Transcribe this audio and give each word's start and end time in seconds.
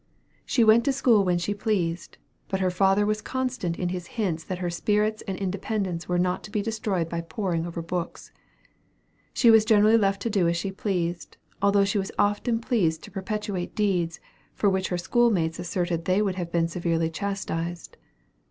She 0.47 0.63
went 0.63 0.83
to 0.85 0.91
school 0.93 1.23
when 1.23 1.37
she 1.37 1.53
pleased; 1.53 2.17
but 2.47 2.59
her 2.59 2.71
father 2.71 3.05
was 3.05 3.21
constant 3.21 3.77
in 3.77 3.89
his 3.89 4.07
hints 4.17 4.43
that 4.45 4.57
her 4.57 4.71
spirits 4.71 5.21
and 5.27 5.37
independence 5.37 6.09
were 6.09 6.17
not 6.17 6.43
to 6.45 6.49
be 6.49 6.63
destroyed 6.63 7.07
by 7.07 7.21
poring 7.21 7.67
over 7.67 7.83
books. 7.83 8.31
She 9.31 9.51
was 9.51 9.63
generally 9.63 9.97
left 9.99 10.19
to 10.23 10.29
do 10.31 10.47
as 10.47 10.57
she 10.57 10.71
pleased, 10.71 11.37
although 11.61 11.85
she 11.85 11.99
was 11.99 12.11
often 12.17 12.57
pleased 12.57 13.03
to 13.03 13.11
perpetrate 13.11 13.75
deeds, 13.75 14.19
for 14.55 14.71
which 14.71 14.87
her 14.87 14.97
school 14.97 15.29
mates 15.29 15.57
often 15.57 15.61
asserted 15.61 16.05
they 16.05 16.19
would 16.23 16.33
have 16.33 16.51
been 16.51 16.67
severely 16.67 17.11
chastised. 17.11 17.95